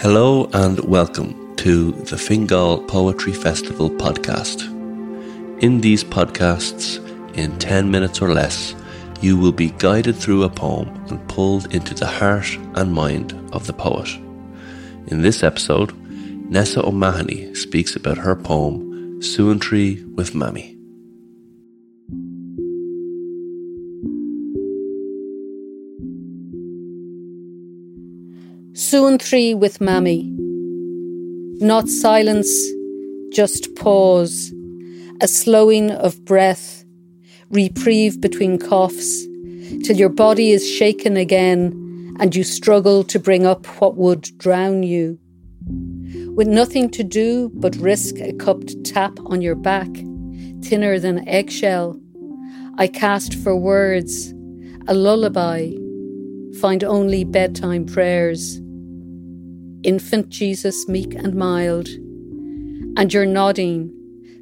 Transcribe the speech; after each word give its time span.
Hello 0.00 0.48
and 0.52 0.78
welcome 0.84 1.56
to 1.56 1.90
the 1.90 2.16
Fingal 2.16 2.84
Poetry 2.84 3.32
Festival 3.32 3.90
podcast. 3.90 4.62
In 5.60 5.80
these 5.80 6.04
podcasts, 6.04 7.04
in 7.36 7.58
10 7.58 7.90
minutes 7.90 8.22
or 8.22 8.32
less, 8.32 8.76
you 9.20 9.36
will 9.36 9.50
be 9.50 9.70
guided 9.70 10.14
through 10.14 10.44
a 10.44 10.48
poem 10.48 10.88
and 11.08 11.28
pulled 11.28 11.74
into 11.74 11.94
the 11.94 12.06
heart 12.06 12.46
and 12.76 12.94
mind 12.94 13.32
of 13.52 13.66
the 13.66 13.72
poet. 13.72 14.08
In 15.08 15.22
this 15.22 15.42
episode, 15.42 15.92
Nessa 16.48 16.86
O'Mahony 16.86 17.52
speaks 17.56 17.96
about 17.96 18.18
her 18.18 18.36
poem, 18.36 19.20
Suantraí 19.20 20.14
with 20.14 20.32
Mammy. 20.32 20.77
Suantraí 28.90 29.54
with 29.54 29.82
Mammy. 29.82 30.32
Not 31.60 31.90
silence, 31.90 32.48
just 33.30 33.76
pause, 33.76 34.50
a 35.20 35.28
slowing 35.28 35.90
of 35.90 36.24
breath, 36.24 36.86
reprieve 37.50 38.18
between 38.18 38.58
coughs, 38.58 39.26
till 39.84 39.96
your 39.96 40.08
body 40.08 40.52
is 40.52 40.66
shaken 40.66 41.18
again 41.18 42.16
and 42.18 42.34
you 42.34 42.42
struggle 42.42 43.04
to 43.04 43.18
bring 43.18 43.44
up 43.44 43.66
what 43.78 43.96
would 43.96 44.22
drown 44.38 44.82
you. 44.82 45.18
With 46.34 46.48
nothing 46.48 46.88
to 46.92 47.04
do 47.04 47.50
but 47.56 47.76
risk 47.76 48.16
a 48.20 48.32
cupped 48.32 48.72
tap 48.84 49.12
on 49.26 49.42
your 49.42 49.54
back, 49.54 49.90
thinner 50.62 50.98
than 50.98 51.28
eggshell, 51.28 52.00
I 52.78 52.86
cast 52.86 53.34
for 53.34 53.54
words, 53.54 54.32
a 54.86 54.94
lullaby, 54.94 55.72
find 56.58 56.82
only 56.82 57.24
bedtime 57.24 57.84
prayers 57.84 58.62
infant 59.82 60.28
Jesus, 60.28 60.88
meek 60.88 61.14
and 61.14 61.34
mild. 61.34 61.88
And 62.96 63.12
you're 63.12 63.26
nodding, 63.26 63.92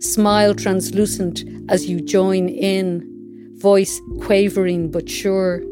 smile 0.00 0.54
translucent 0.54 1.44
as 1.68 1.86
you 1.86 2.00
join 2.00 2.48
in, 2.48 3.54
voice 3.58 4.00
quavering 4.20 4.90
but 4.90 5.08
sure. 5.08 5.62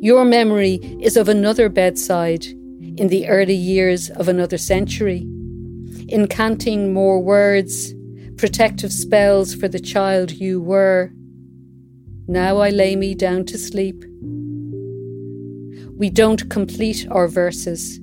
Your 0.00 0.24
memory 0.24 0.74
is 1.00 1.16
of 1.16 1.28
another 1.28 1.68
bedside 1.68 2.44
in 2.96 3.08
the 3.08 3.28
early 3.28 3.54
years 3.54 4.10
of 4.10 4.28
another 4.28 4.58
century, 4.58 5.20
incanting 6.08 6.92
more 6.92 7.20
words, 7.20 7.94
protective 8.36 8.92
spells 8.92 9.54
for 9.54 9.68
the 9.68 9.80
child 9.80 10.32
you 10.32 10.60
were. 10.60 11.12
Now 12.26 12.58
I 12.58 12.70
lay 12.70 12.96
me 12.96 13.14
down 13.14 13.44
to 13.46 13.58
sleep. 13.58 14.04
We 15.96 16.10
don't 16.10 16.50
complete 16.50 17.06
our 17.10 17.28
verses 17.28 18.00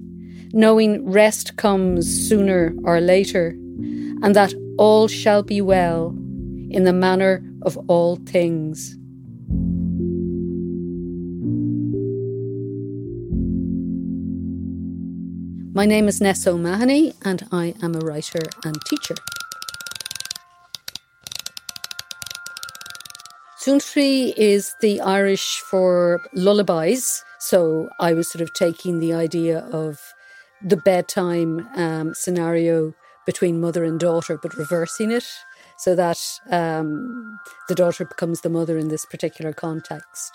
knowing 0.53 1.09
rest 1.09 1.55
comes 1.57 2.27
sooner 2.27 2.73
or 2.83 2.99
later, 2.99 3.49
and 4.21 4.35
that 4.35 4.53
all 4.77 5.07
shall 5.07 5.43
be 5.43 5.61
well 5.61 6.09
in 6.69 6.83
the 6.83 6.93
manner 6.93 7.43
of 7.63 7.77
all 7.87 8.15
things. 8.17 8.95
My 15.73 15.85
name 15.85 16.07
is 16.07 16.19
Nessa 16.19 16.51
O'Mahony, 16.51 17.13
and 17.23 17.47
I 17.51 17.73
am 17.81 17.95
a 17.95 17.99
writer 17.99 18.41
and 18.65 18.75
teacher. 18.85 19.15
Suantraí 23.63 24.33
is 24.35 24.73
the 24.81 24.99
Irish 25.01 25.59
for 25.59 26.21
lullabies. 26.33 27.23
So 27.39 27.89
I 27.99 28.13
was 28.13 28.31
sort 28.31 28.41
of 28.41 28.53
taking 28.53 28.99
the 28.99 29.13
idea 29.13 29.59
of 29.71 29.99
the 30.61 30.77
bedtime 30.77 31.67
um, 31.75 32.13
scenario 32.13 32.93
between 33.25 33.61
mother 33.61 33.83
and 33.83 33.99
daughter, 33.99 34.39
but 34.41 34.57
reversing 34.57 35.11
it 35.11 35.25
so 35.77 35.95
that 35.95 36.19
um, 36.49 37.39
the 37.67 37.75
daughter 37.75 38.03
becomes 38.05 38.41
the 38.41 38.49
mother 38.49 38.77
in 38.77 38.89
this 38.89 39.05
particular 39.05 39.53
context. 39.53 40.31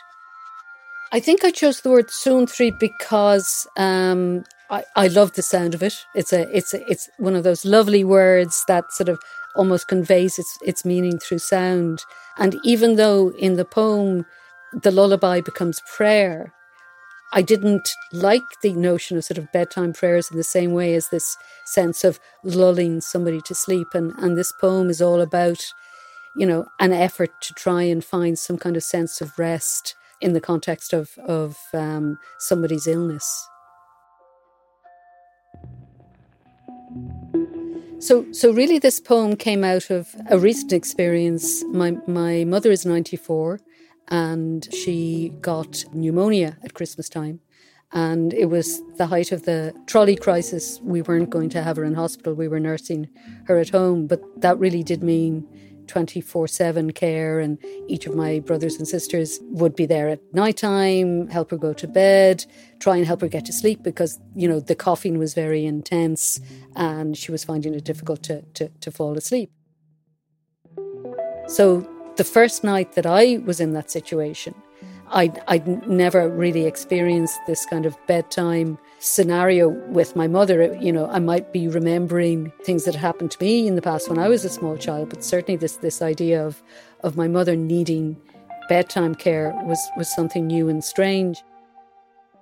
I 1.12 1.21
think 1.21 1.44
I 1.44 1.50
chose 1.50 1.81
the 1.81 1.91
word 1.91 2.09
Suantraí 2.09 2.78
because 2.78 3.69
um, 3.76 4.44
I, 4.71 4.84
I 4.97 5.09
love 5.09 5.34
the 5.34 5.43
sound 5.43 5.75
of 5.75 5.82
it. 5.82 5.94
It's 6.15 6.32
a 6.32 6.49
it's 6.56 6.75
a, 6.75 6.91
it's 6.91 7.09
one 7.19 7.37
of 7.37 7.44
those 7.44 7.65
lovely 7.65 8.03
words 8.03 8.65
that 8.69 8.91
sort 8.93 9.09
of 9.09 9.20
almost 9.54 9.87
conveys 9.87 10.38
its 10.38 10.59
its 10.65 10.84
meaning 10.84 11.19
through 11.19 11.38
sound. 11.38 12.00
And 12.38 12.56
even 12.65 12.97
though 12.97 13.31
in 13.38 13.54
the 13.54 13.65
poem 13.65 14.26
the 14.72 14.91
lullaby 14.91 15.41
becomes 15.41 15.81
prayer, 15.94 16.53
I 17.37 17.43
didn't 17.43 17.91
like 18.12 18.45
the 18.62 18.72
notion 18.72 19.17
of 19.17 19.25
sort 19.25 19.39
of 19.39 19.50
bedtime 19.53 19.93
prayers 19.93 20.31
in 20.31 20.37
the 20.37 20.45
same 20.45 20.72
way 20.72 20.95
as 20.95 21.09
this 21.09 21.37
sense 21.67 22.05
of 22.05 22.21
lulling 22.45 23.00
somebody 23.00 23.41
to 23.43 23.55
sleep. 23.55 23.89
And, 23.93 24.12
and 24.19 24.39
this 24.39 24.53
poem 24.61 24.89
is 24.89 25.03
all 25.03 25.21
about, 25.21 25.61
you 26.37 26.47
know, 26.47 26.67
an 26.78 26.93
effort 26.93 27.31
to 27.43 27.55
try 27.55 27.83
and 27.83 28.05
find 28.05 28.39
some 28.39 28.56
kind 28.56 28.77
of 28.77 28.84
sense 28.84 29.21
of 29.21 29.37
rest 29.37 29.97
in 30.21 30.33
the 30.33 30.41
context 30.41 30.93
of, 30.93 31.11
of 31.27 31.59
um, 31.73 32.19
somebody's 32.39 32.87
illness. 32.87 33.49
So, 37.99 38.27
so 38.33 38.53
really, 38.53 38.78
this 38.78 39.00
poem 39.00 39.34
came 39.34 39.65
out 39.65 39.91
of 39.91 40.15
a 40.31 40.39
recent 40.39 40.73
experience. 40.73 41.65
My 41.65 41.97
my 42.06 42.44
mother 42.44 42.71
is 42.71 42.84
ninety 42.84 43.17
four, 43.17 43.61
and 44.09 44.72
she 44.72 45.32
got 45.41 45.84
pneumonia 45.92 46.56
at 46.62 46.75
Christmas 46.75 47.09
time. 47.09 47.41
And 47.92 48.34
it 48.34 48.47
was 48.47 48.82
the 48.97 49.06
height 49.06 49.31
of 49.31 49.44
the 49.44 49.72
trolley 49.87 50.16
crisis. 50.16 50.81
We 50.82 51.03
weren't 51.03 51.31
going 51.31 51.48
to 51.50 51.62
have 51.62 51.76
her 51.76 51.84
in 51.84 51.94
hospital, 51.94 52.34
we 52.34 52.48
were 52.48 52.60
nursing 52.60 53.09
her 53.47 53.59
at 53.59 53.70
home. 53.70 54.06
But 54.06 54.20
that 54.41 54.59
really 54.59 54.82
did 54.82 55.03
mean 55.03 55.47
24 55.87 56.48
7 56.48 56.93
care, 56.93 57.41
and 57.41 57.59
each 57.87 58.06
of 58.06 58.14
my 58.14 58.41
brothers 58.41 58.76
and 58.76 58.88
sisters 58.88 59.38
would 59.43 59.76
be 59.76 59.87
there 59.87 60.09
at 60.09 60.20
night 60.34 60.56
time, 60.56 61.28
help 61.28 61.50
her 61.50 61.56
go 61.56 61.72
to 61.75 61.87
bed, 61.87 62.44
try 62.81 62.97
and 62.97 63.06
help 63.06 63.20
her 63.20 63.28
get 63.28 63.44
to 63.47 63.53
sleep 63.53 63.82
because, 63.82 64.19
you 64.34 64.48
know, 64.48 64.60
the 64.60 64.75
coughing 64.75 65.19
was 65.19 65.34
very 65.34 65.64
intense 65.64 66.41
and 66.76 67.16
she 67.16 67.31
was 67.31 67.44
finding 67.44 67.75
it 67.75 67.84
difficult 67.84 68.22
to, 68.25 68.43
to, 68.54 68.69
to 68.81 68.91
fall 68.91 69.16
asleep. 69.16 69.50
So 71.47 71.87
the 72.16 72.25
first 72.25 72.64
night 72.64 72.92
that 72.92 73.06
I 73.06 73.38
was 73.44 73.60
in 73.60 73.72
that 73.72 73.91
situation, 73.91 74.54
I'd, 75.08 75.41
I'd 75.48 75.86
never 75.88 76.28
really 76.28 76.64
experienced 76.64 77.38
this 77.47 77.66
kind 77.66 77.86
of 77.86 77.97
bedtime 78.06 78.78
scenario 78.98 79.69
with 79.69 80.16
my 80.16 80.26
mother. 80.26 80.76
You 80.80 80.92
know, 80.92 81.08
I 81.08 81.19
might 81.19 81.52
be 81.52 81.69
remembering 81.69 82.52
things 82.64 82.84
that 82.84 82.94
happened 82.94 83.30
to 83.32 83.42
me 83.42 83.66
in 83.66 83.76
the 83.76 83.82
past 83.82 84.08
when 84.08 84.19
I 84.19 84.28
was 84.28 84.44
a 84.44 84.48
small 84.48 84.76
child, 84.76 85.10
but 85.10 85.22
certainly 85.22 85.56
this 85.56 85.76
this 85.76 86.02
idea 86.02 86.44
of 86.44 86.62
of 87.02 87.16
my 87.16 87.28
mother 87.28 87.54
needing 87.54 88.16
bedtime 88.69 89.14
care 89.14 89.52
was 89.64 89.78
was 89.96 90.12
something 90.12 90.46
new 90.46 90.69
and 90.69 90.82
strange. 90.82 91.42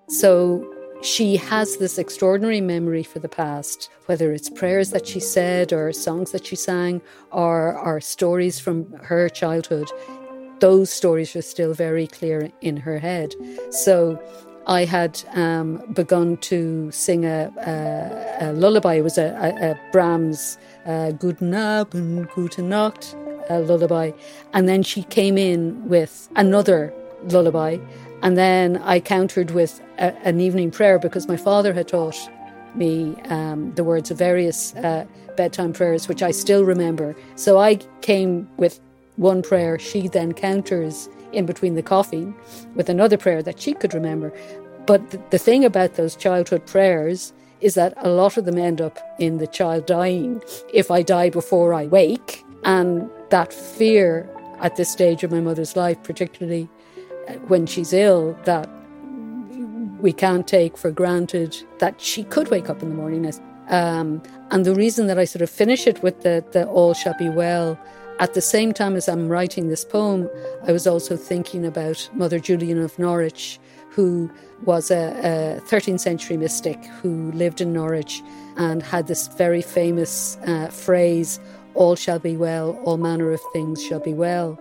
So 0.08 0.71
she 1.02 1.36
has 1.36 1.78
this 1.78 1.98
extraordinary 1.98 2.60
memory 2.60 3.02
for 3.02 3.18
the 3.18 3.28
past, 3.28 3.90
whether 4.06 4.32
it's 4.32 4.48
prayers 4.48 4.90
that 4.90 5.06
she 5.06 5.18
said 5.18 5.72
or 5.72 5.92
songs 5.92 6.30
that 6.30 6.46
she 6.46 6.56
sang 6.56 7.02
or, 7.32 7.76
or 7.76 8.00
stories 8.00 8.60
from 8.60 8.90
her 8.94 9.28
childhood. 9.28 9.90
Those 10.60 10.90
stories 10.90 11.34
are 11.34 11.42
still 11.42 11.74
very 11.74 12.06
clear 12.06 12.52
in 12.60 12.76
her 12.76 13.00
head. 13.00 13.34
So 13.70 14.22
I 14.68 14.84
had 14.84 15.20
um, 15.34 15.82
begun 15.92 16.36
to 16.38 16.90
sing 16.92 17.24
a, 17.24 17.52
a, 17.66 18.50
a, 18.50 18.52
lullaby. 18.52 18.94
It 18.94 19.02
was 19.02 19.19
a, 19.19 19.34
a, 19.40 19.72
a 19.72 19.80
Brahms 19.90 20.56
uh, 20.86 21.10
Guten 21.10 21.52
Abend, 21.52 22.28
Gute 22.30 22.62
Nacht 22.62 23.16
uh, 23.50 23.58
lullaby. 23.58 24.12
And 24.52 24.69
then 24.69 24.84
she 24.84 25.02
came 25.02 25.36
in 25.36 25.88
with 25.88 26.28
another 26.36 26.94
lullaby 27.24 27.78
and 28.22 28.36
then 28.36 28.78
I 28.78 29.00
countered 29.00 29.50
with 29.50 29.80
a, 29.98 30.14
an 30.26 30.40
evening 30.40 30.70
prayer 30.70 30.98
because 30.98 31.28
my 31.28 31.36
father 31.36 31.72
had 31.72 31.88
taught 31.88 32.16
me 32.74 33.16
um, 33.28 33.74
the 33.74 33.84
words 33.84 34.10
of 34.10 34.19
various 34.19 34.74
uh, 34.76 35.04
bedtime 35.36 35.72
prayers, 35.72 36.08
which 36.08 36.22
I 36.22 36.30
still 36.30 36.64
remember. 36.64 37.14
So 37.34 37.58
I 37.58 37.76
came 38.00 38.48
with 38.56 38.80
one 39.16 39.42
prayer. 39.42 39.78
She 39.78 40.08
then 40.08 40.32
counters 40.32 41.08
in 41.32 41.46
between 41.46 41.74
the 41.74 41.82
coffee 41.82 42.32
with 42.74 42.88
another 42.88 43.19
prayer 43.19 43.42
that 43.42 43.60
she 43.60 43.74
could 43.74 43.94
remember. 43.94 44.32
But 44.86 45.10
th- 45.10 45.22
the 45.30 45.38
thing 45.38 45.64
about 45.64 45.94
those 45.94 46.16
childhood 46.16 46.66
prayers 46.66 47.32
is 47.60 47.75
that 47.75 47.94
a 47.98 48.08
lot 48.08 48.36
of 48.36 48.44
them 48.44 48.58
end 48.58 48.80
up 48.80 48.98
in 49.18 49.38
the 49.38 49.46
child 49.46 49.86
dying 49.86 50.42
if 50.72 50.90
I 50.90 51.02
die 51.02 51.30
before 51.30 51.75
I 51.75 51.86
wake. 51.86 52.44
And 52.64 53.10
that 53.30 53.52
fear 53.52 54.28
at 54.60 54.76
this 54.76 54.90
stage 54.90 55.22
of 55.25 55.30
my 55.30 55.40
mother's 55.40 55.76
life, 55.76 56.02
particularly 56.02 56.68
when 57.48 57.66
she's 57.66 57.92
ill 57.92 58.36
that 58.44 58.69
we 60.00 60.12
can't 60.12 60.46
take 60.46 60.76
for 60.76 60.90
granted 60.90 61.56
that 61.78 62.00
she 62.00 62.24
could 62.24 62.50
wake 62.50 62.69
up 62.69 62.82
in 62.82 62.88
the 62.88 62.94
morning. 62.94 63.32
Um, 63.69 64.22
and 64.50 64.66
the 64.66 64.74
reason 64.74 65.06
that 65.06 65.19
I 65.19 65.24
sort 65.24 65.42
of 65.42 65.50
finish 65.50 65.86
it 65.86 66.02
with 66.02 66.22
the, 66.22 66.44
the 66.52 66.66
all 66.66 66.92
shall 66.92 67.16
be 67.16 67.28
well, 67.28 67.78
at 68.19 68.34
the 68.34 68.40
same 68.40 68.72
time 68.72 68.96
as 68.96 69.08
I'm 69.08 69.28
writing 69.28 69.69
this 69.69 69.84
poem, 69.84 70.28
I 70.66 70.72
was 70.72 70.86
also 70.86 71.16
thinking 71.16 71.64
about 71.64 72.08
Mother 72.12 72.38
Julian 72.38 72.80
of 72.80 72.98
Norwich, 72.98 73.58
who 73.90 74.30
was 74.64 74.90
a, 74.90 75.58
a 75.58 75.60
13th 75.68 76.00
century 76.00 76.36
mystic 76.36 76.84
who 77.00 77.32
lived 77.32 77.60
in 77.60 77.72
Norwich 77.72 78.22
and 78.56 78.82
had 78.82 79.06
this 79.06 79.28
very 79.28 79.62
famous 79.62 80.36
uh, 80.46 80.68
phrase, 80.68 81.40
All 81.75 81.96
shall 81.96 82.18
be 82.18 82.36
well, 82.36 82.78
all 82.84 82.96
manner 82.96 83.30
of 83.32 83.40
things 83.52 83.82
shall 83.82 84.00
be 84.00 84.14
well. 84.14 84.58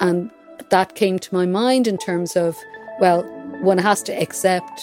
And 0.00 0.30
that 0.70 0.94
came 0.94 1.18
to 1.18 1.34
my 1.34 1.46
mind 1.46 1.86
in 1.86 1.98
terms 1.98 2.36
of, 2.36 2.56
well, 3.00 3.22
one 3.60 3.78
has 3.78 4.02
to 4.04 4.12
accept 4.12 4.80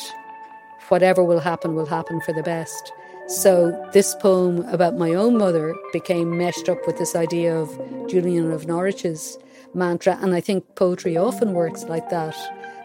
whatever 0.89 1.23
will 1.23 1.39
happen 1.39 1.75
will 1.75 1.85
happen 1.85 2.21
for 2.21 2.33
the 2.33 2.43
best. 2.43 2.91
So 3.27 3.71
this 3.91 4.13
poem 4.15 4.59
about 4.67 4.97
my 4.97 5.13
own 5.13 5.37
mother 5.37 5.73
became 5.91 6.37
meshed 6.37 6.69
up 6.69 6.85
with 6.85 6.97
this 6.97 7.15
idea 7.15 7.55
of 7.55 7.69
Julian 8.07 8.51
of 8.51 8.67
Norwich's 8.67 9.37
mantra. 9.73 10.17
And 10.21 10.35
I 10.35 10.41
think 10.41 10.75
poetry 10.75 11.17
often 11.17 11.53
works 11.53 11.83
like 11.85 12.09
that, 12.09 12.35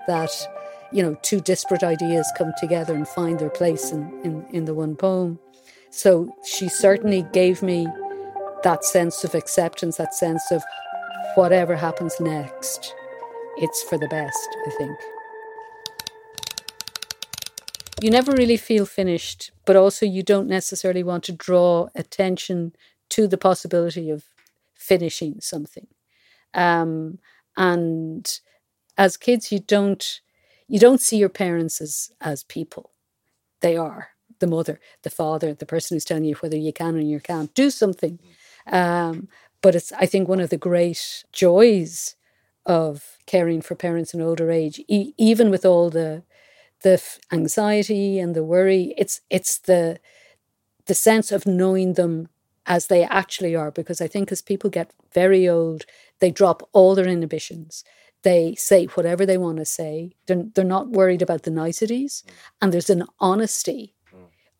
that, 0.07 0.31
you 0.93 1.03
know, 1.03 1.17
two 1.23 1.41
disparate 1.41 1.83
ideas 1.83 2.31
come 2.39 2.53
together 2.59 2.95
and 2.95 3.07
find 3.07 3.39
their 3.39 3.51
place 3.51 3.93
in, 3.93 4.11
in, 4.25 4.47
in 4.51 4.65
the 4.65 4.75
one 4.75 4.97
poem. 4.97 5.39
So 5.91 6.35
she 6.45 6.69
certainly 6.69 7.27
gave 7.33 7.63
me 7.63 7.87
that 8.63 8.85
sense 8.85 9.25
of 9.25 9.35
acceptance, 9.35 9.99
that 9.99 10.15
sense 10.15 10.51
of 10.51 10.63
whatever 11.35 11.77
happens 11.77 12.19
next, 12.21 12.95
it's 13.57 13.83
for 13.83 13.99
the 13.99 14.09
best, 14.09 14.49
I 14.67 14.71
think. 14.71 14.99
You 18.03 18.11
never 18.11 18.33
really 18.33 18.57
feel 18.57 18.87
finished, 18.87 19.51
but 19.67 19.77
also 19.77 20.07
you 20.07 20.23
don't 20.23 20.49
necessarily 20.49 21.03
want 21.03 21.25
to 21.25 21.33
draw 21.33 21.89
attention 21.95 22.75
to 23.11 23.29
the 23.29 23.37
possibility 23.37 24.09
of 24.11 24.25
finishing 24.75 25.41
something. 25.41 25.87
Um, 26.55 27.19
and 27.57 28.41
as 28.97 29.17
kids, 29.17 29.53
you 29.53 29.59
don't 29.59 30.21
you 30.67 30.79
don't 30.79 31.01
see 31.01 31.19
your 31.19 31.29
parents 31.29 31.81
as 31.81 32.11
as 32.21 32.45
people. 32.45 32.93
They 33.61 33.77
are 33.77 34.09
the 34.39 34.47
mother, 34.47 34.81
the 35.03 35.11
father, 35.11 35.53
the 35.53 35.67
person 35.67 35.95
who's 35.95 36.05
telling 36.05 36.25
you 36.25 36.35
whether 36.37 36.57
you 36.57 36.73
can 36.73 36.97
or 36.97 37.01
you 37.01 37.21
can't 37.21 37.53
do 37.55 37.71
something. 37.71 38.19
Um, 38.67 39.29
but 39.63 39.75
it's, 39.75 39.93
I 39.93 40.07
think, 40.07 40.29
one 40.29 40.41
of 40.41 40.51
the 40.51 40.57
great 40.57 41.25
joys 41.33 42.17
of 42.67 43.19
caring 43.27 43.63
for 43.63 43.75
parents 43.75 44.15
in 44.15 44.21
older 44.21 44.51
age, 44.51 44.81
e- 44.89 45.13
even 45.17 45.51
with 45.51 45.65
all 45.65 45.91
the 45.91 46.23
the 46.83 47.03
anxiety 47.31 48.19
and 48.19 48.35
the 48.35 48.45
worry. 48.45 48.95
It's 48.97 49.21
it's 49.31 49.59
the 49.59 49.99
the 50.87 50.95
sense 50.95 51.31
of 51.31 51.47
knowing 51.47 51.95
them 51.95 52.29
as 52.67 52.87
they 52.87 53.05
actually 53.05 53.55
are. 53.55 53.71
Because 53.71 54.01
I 54.01 54.09
think 54.09 54.33
as 54.33 54.43
people 54.43 54.71
get 54.71 54.93
very 55.13 55.49
old, 55.49 55.85
they 56.21 56.31
drop 56.31 56.69
all 56.73 56.95
their 56.95 57.07
inhibitions. 57.07 57.85
They 58.23 58.55
say 58.55 58.87
whatever 58.87 59.25
they 59.25 59.39
want 59.39 59.59
to 59.59 59.65
say. 59.65 60.13
They're, 60.27 60.45
they're 60.55 60.65
not 60.65 60.91
worried 60.91 61.23
about 61.23 61.45
the 61.45 61.51
niceties. 61.51 62.23
Mm. 62.27 62.33
And 62.61 62.73
there's 62.73 62.91
an 62.91 63.05
honesty 63.19 63.95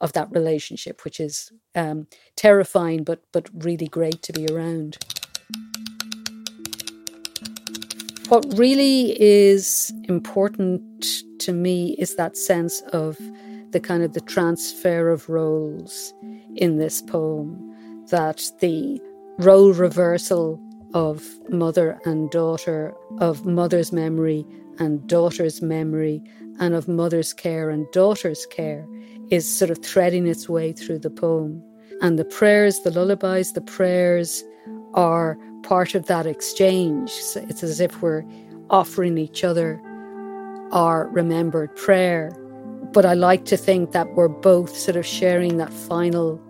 of 0.01 0.13
that 0.15 0.31
relationship, 0.31 1.05
which 1.05 1.21
is 1.21 1.53
um, 1.75 2.07
terrifying, 2.37 3.05
but 3.05 3.23
but 3.33 3.49
really 3.55 3.89
great 3.89 4.23
to 4.23 4.33
be 4.33 4.47
around. 4.47 4.99
What 8.29 8.47
really 8.57 9.21
is 9.21 9.93
important 10.05 11.05
to 11.41 11.53
me 11.53 11.97
is 11.99 12.15
that 12.15 12.37
sense 12.37 12.81
of 12.93 13.19
the 13.73 13.81
kind 13.81 14.03
of 14.03 14.13
the 14.13 14.21
transfer 14.21 15.09
of 15.09 15.29
roles 15.29 16.15
in 16.55 16.79
this 16.79 17.03
poem, 17.03 18.05
that 18.11 18.51
the 18.61 19.01
role 19.39 19.73
reversal 19.73 20.61
of 20.95 21.25
mother 21.49 21.99
and 22.05 22.31
daughter, 22.31 22.95
of 23.19 23.47
mother's 23.47 23.93
memory 23.93 24.47
and 24.79 25.07
daughter's 25.09 25.61
memory, 25.61 26.23
and 26.61 26.75
of 26.75 26.87
mother's 26.87 27.33
care 27.33 27.71
and 27.71 27.91
daughter's 27.91 28.47
care 28.47 28.87
is 29.31 29.49
sort 29.49 29.71
of 29.71 29.79
threading 29.79 30.27
its 30.27 30.49
way 30.49 30.73
through 30.73 30.99
the 30.99 31.11
poem. 31.11 31.63
And 32.03 32.19
the 32.19 32.25
prayers, 32.25 32.81
the 32.81 32.91
lullabies, 32.91 33.53
the 33.53 33.61
prayers 33.61 34.45
are 34.95 35.39
part 35.63 35.95
of 35.95 36.07
that 36.07 36.27
exchange. 36.27 37.11
So 37.11 37.45
it's 37.49 37.63
as 37.63 37.81
if 37.81 38.03
we're 38.03 38.25
offering 38.71 39.19
each 39.19 39.45
other 39.45 39.81
our 40.73 41.09
remembered 41.09 41.75
prayer. 41.77 42.33
But 42.93 43.05
I 43.05 43.15
like 43.15 43.45
to 43.47 43.57
think 43.57 43.93
that 43.93 44.15
we're 44.15 44.29
both 44.29 44.77
sort 44.77 44.97
of 44.97 45.07
sharing 45.07 45.59
that 45.59 45.73
final 45.73 46.41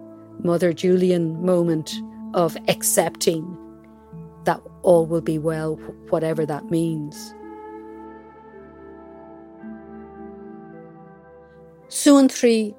Mother 0.42 0.72
Julian 0.72 1.44
moment 1.44 1.94
of 2.34 2.56
accepting 2.68 3.56
that 4.44 4.60
all 4.82 5.06
will 5.06 5.20
be 5.20 5.38
well, 5.38 5.74
whatever 6.08 6.46
that 6.46 6.70
means. 6.70 7.34
Suan 12.02 12.30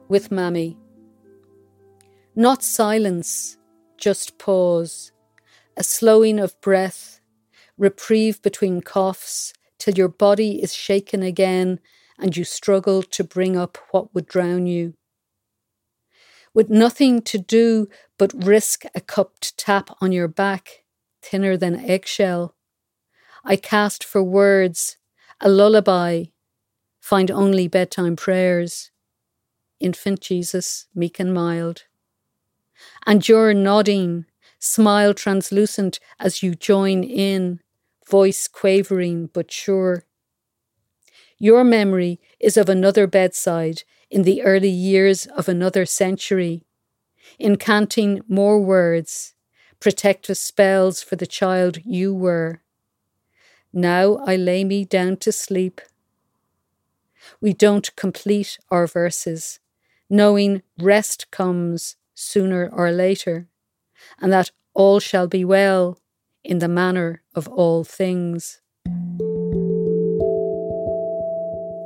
with 0.10 0.32
Mammy. 0.32 0.80
Not 2.36 2.64
silence, 2.64 3.56
just 3.96 4.40
pause, 4.40 5.12
a 5.78 5.84
slowing 5.84 6.40
of 6.40 6.60
breath, 6.60 7.22
reprieve 7.78 8.42
between 8.42 8.82
coughs 8.82 9.54
till 9.78 9.94
your 9.94 10.08
body 10.08 10.64
is 10.64 10.74
shaken 10.74 11.22
again 11.22 11.80
and 12.18 12.36
you 12.36 12.44
struggle 12.44 13.04
to 13.04 13.24
bring 13.24 13.56
up 13.56 13.78
what 13.92 14.12
would 14.16 14.26
drown 14.26 14.66
you. 14.66 14.96
With 16.56 16.72
nothing 16.72 17.22
to 17.22 17.38
do 17.38 17.90
but 18.18 18.34
risk 18.34 18.86
a 18.96 19.02
cupped 19.02 19.56
tap 19.56 19.92
on 20.02 20.12
your 20.12 20.28
back, 20.28 20.84
thinner 21.22 21.58
than 21.58 21.88
eggshell, 21.88 22.56
I 23.46 23.56
cast 23.56 24.04
for 24.04 24.24
words, 24.24 24.98
a 25.40 25.48
lullaby, 25.48 26.24
find 27.00 27.30
only 27.30 27.68
bedtime 27.68 28.16
prayers 28.16 28.91
infant 29.82 30.22
Jesus, 30.22 30.88
meek 30.96 31.20
and 31.20 31.34
mild. 31.34 31.84
And 33.06 33.28
you're 33.28 33.54
nodding, 33.54 34.26
smile 34.60 35.14
translucent 35.14 36.00
as 36.20 36.44
you 36.44 36.56
join 36.56 37.04
in, 37.04 37.60
voice 38.10 38.48
quavering 38.48 39.30
but 39.34 39.52
sure. 39.52 40.06
Your 41.38 41.64
memory 41.64 42.20
is 42.40 42.58
of 42.58 42.70
another 42.70 43.08
bedside 43.08 43.84
in 44.12 44.24
the 44.24 44.44
early 44.44 44.70
years 44.70 45.26
of 45.26 45.50
another 45.50 45.86
century, 45.86 46.66
incanting 47.40 48.22
more 48.28 48.60
words, 48.60 49.34
protective 49.80 50.38
spells 50.38 51.02
for 51.02 51.16
the 51.16 51.26
child 51.26 51.80
you 51.84 52.14
were. 52.14 52.62
Now 53.74 54.18
I 54.18 54.36
lay 54.36 54.64
me 54.64 54.84
down 54.86 55.18
to 55.18 55.32
sleep. 55.32 55.82
We 57.40 57.54
don't 57.54 57.96
complete 57.96 58.60
our 58.70 58.86
verses 58.86 59.61
knowing 60.12 60.62
rest 60.78 61.32
comes 61.32 61.96
sooner 62.14 62.70
or 62.72 62.92
later, 62.92 63.48
and 64.20 64.32
that 64.32 64.52
all 64.74 65.00
shall 65.00 65.26
be 65.26 65.46
well 65.46 65.98
in 66.44 66.60
the 66.60 66.68
manner 66.68 67.24
of 67.34 67.48
all 67.48 67.84
things. 67.86 68.62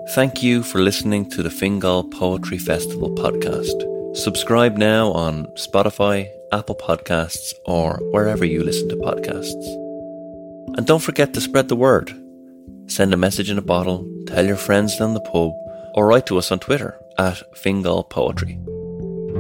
Thank 0.09 0.41
you 0.41 0.63
for 0.63 0.79
listening 0.79 1.29
to 1.31 1.43
the 1.43 1.49
Fingal 1.51 2.05
Poetry 2.05 2.57
Festival 2.57 3.11
podcast. 3.11 4.15
Subscribe 4.15 4.77
now 4.77 5.11
on 5.11 5.45
Spotify, 5.55 6.27
Apple 6.51 6.75
Podcasts, 6.75 7.53
or 7.65 7.99
wherever 8.11 8.45
you 8.45 8.63
listen 8.63 8.89
to 8.89 8.95
podcasts. 8.95 9.65
And 10.77 10.87
don't 10.87 11.03
forget 11.03 11.33
to 11.33 11.41
spread 11.41 11.67
the 11.67 11.75
word. 11.75 12.09
Send 12.87 13.13
a 13.13 13.17
message 13.17 13.49
in 13.49 13.57
a 13.57 13.63
bottle, 13.73 14.09
tell 14.25 14.45
your 14.45 14.55
friends 14.55 14.97
down 14.97 15.13
the 15.13 15.21
pub, 15.21 15.51
or 15.93 16.07
write 16.07 16.25
to 16.27 16.37
us 16.37 16.51
on 16.51 16.59
Twitter 16.59 16.97
at 17.17 17.57
Fingal 17.57 18.03
Poetry. 18.03 18.59